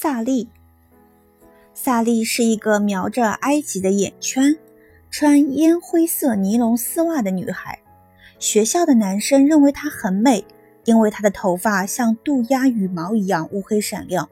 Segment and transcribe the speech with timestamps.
[0.00, 0.48] 萨利，
[1.74, 4.56] 萨利是一个描着埃及的眼圈、
[5.10, 7.80] 穿烟灰色尼龙丝袜的女孩。
[8.38, 10.44] 学校的男生认为她很美，
[10.84, 14.28] 因为她的头发像渡鸦羽毛一样乌黑闪亮。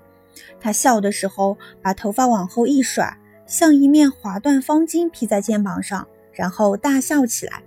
[0.60, 7.64] 她笑的时候，把头发往后一甩，像一面划断方巾披在肩膀上，然后大笑起来。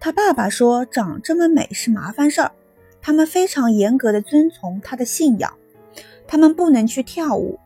[0.00, 2.52] 她爸爸说：“长这么美是麻烦事儿。”
[3.02, 5.58] 他们非常严格的遵从她的信仰，
[6.26, 7.58] 他们不能去跳舞。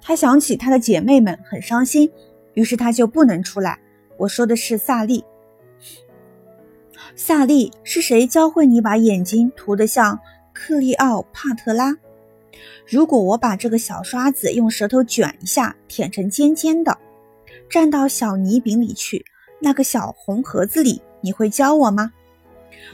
[0.00, 2.10] 他想起他的姐妹们很伤心，
[2.54, 3.78] 于是他就不能出来。
[4.16, 5.24] 我说的是萨利。
[7.14, 10.18] 萨利是谁教会你把眼睛涂得像
[10.52, 11.96] 克利奥帕特拉？
[12.86, 16.96] 如果我把这个小刷子用舌头卷一下，舔成尖尖的，
[17.68, 19.24] 蘸到小泥饼里去，
[19.60, 22.12] 那个小红盒子里，你会教我吗？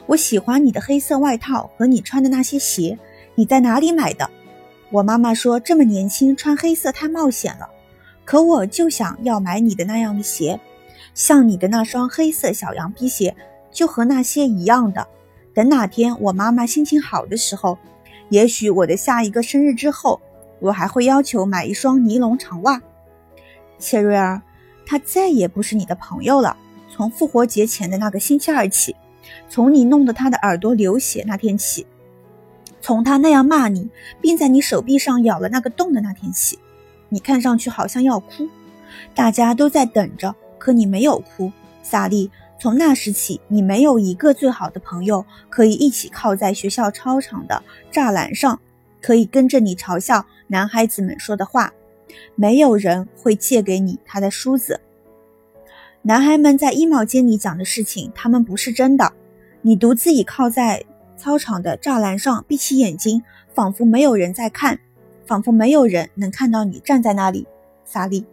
[0.06, 2.98] 我喜欢你的黑色外套和你穿的那些鞋，
[3.34, 4.30] 你在哪里买的？
[4.90, 7.68] 我妈妈说这么年轻穿黑色太冒险了，
[8.24, 10.60] 可我就想要买你的那样的鞋，
[11.14, 13.34] 像你的那双黑色小羊皮鞋，
[13.70, 15.06] 就和那些一样的。
[15.54, 17.78] 等哪天我妈妈心情好的时候。
[18.28, 20.18] 也许我的下一个生日之后，
[20.58, 22.80] 我还会要求买一双尼龙长袜。
[23.78, 24.40] 切瑞尔，
[24.86, 26.56] 他再也不是你的朋友了。
[26.90, 28.96] 从复活节前的那个星期二起，
[29.50, 31.86] 从你弄得他的耳朵流血那天起，
[32.82, 33.88] 从他那样骂你，
[34.20, 36.58] 并在你手臂上咬了那个洞的那天起，
[37.08, 38.46] 你看上去好像要哭。
[39.14, 41.50] 大家都在等着，可你没有哭，
[41.82, 42.30] 萨利。
[42.58, 48.60] 从那时起，你没有一个最好的朋友可以一起靠在学校操场的栅栏上，
[49.00, 51.72] 可以跟着你嘲笑男孩子们说的话。
[52.34, 54.80] 没有人会借给你他的梳子。
[56.02, 59.12] 男孩们在衣帽间里讲的事情，他们不是真的。
[59.62, 60.84] 你独自倚靠在
[61.22, 63.22] 操场的栅栏上，闭起眼睛，
[63.54, 64.80] 仿佛没有人在看，
[65.24, 67.46] 仿佛没有人能看到你站在那里，
[67.84, 68.26] 萨利。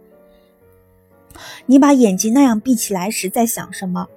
[1.66, 4.08] 你把眼睛那样闭起来时，在想什么？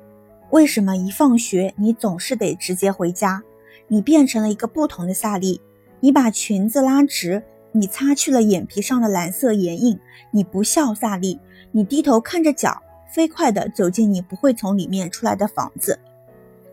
[0.49, 3.43] 为什么一放学你总是得直接回家？
[3.87, 5.61] 你变成了一个不同的萨利。
[5.99, 7.43] 你把裙子拉直，
[7.73, 9.99] 你擦去了眼皮上的蓝色眼影。
[10.31, 11.39] 你不笑，萨利。
[11.71, 12.81] 你低头看着脚，
[13.13, 15.99] 飞快地走进你不会从里面出来的房子。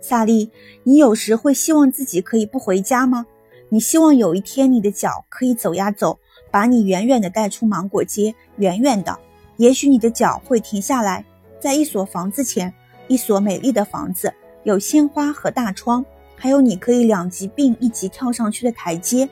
[0.00, 0.50] 萨利，
[0.82, 3.26] 你有时会希望自己可以不回家吗？
[3.68, 6.18] 你希望有一天你的脚可以走呀走，
[6.50, 9.18] 把你远远地带出芒果街，远远的。
[9.58, 11.24] 也许你的脚会停下来，
[11.60, 12.72] 在一所房子前。
[13.08, 16.04] 一所美丽的房子，有鲜花和大窗，
[16.36, 19.28] 还有你可以两级并一级跳上去的台阶。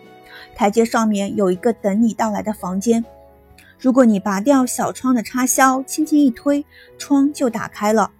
[0.52, 3.04] 台阶上面有一个等你到来的房间。
[3.78, 6.66] 如果你拔掉小窗的插销，轻轻一推，
[6.98, 8.10] 窗就打开了。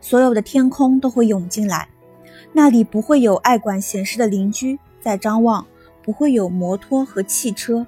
[0.00, 1.88] 所有的天空都会涌进来。
[2.52, 5.66] 那里不会有爱管闲事的邻居在张望，
[6.02, 7.86] 不会有摩托和汽车，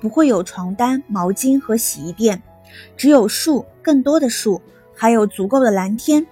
[0.00, 2.42] 不会有床单、毛巾和洗衣店，
[2.96, 4.60] 只有树，更多的树。
[4.94, 6.26] 还有足够的蓝天，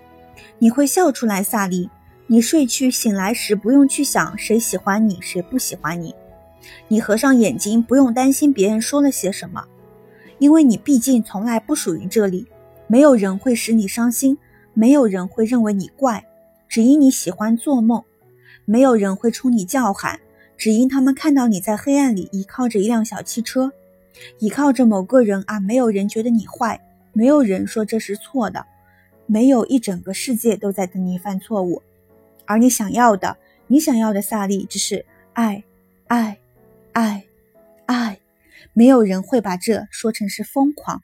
[0.58, 1.88] 你会笑出来，萨利。
[2.26, 6.14] 你睡去醒来时，不用去想谁喜欢你，谁不喜欢你。
[6.88, 9.64] 你合上眼睛，不用担心别人说了些什么，
[10.38, 12.46] 因为你毕竟从来不属于这里。
[12.86, 14.36] 没有人会使你伤心，
[14.78, 16.24] 没有人会认为你怪，
[16.68, 18.04] 只因你喜欢做梦。
[18.64, 20.20] 没有人会冲你叫喊，
[20.56, 23.72] 只因他们看到你在黑暗里依靠着一辆小汽车，
[24.38, 25.58] 依靠着某个人啊。
[25.58, 26.80] 没有人觉得你坏。
[27.12, 28.64] 没有人说这是错的，
[29.26, 31.82] 没有一整个世界都在等你犯错误，
[32.44, 35.64] 而你想要的，你想要的萨利只是爱，
[36.06, 36.38] 爱，
[36.92, 37.24] 爱，
[37.86, 38.20] 爱。
[38.72, 41.02] 没有人会把这说成是疯狂。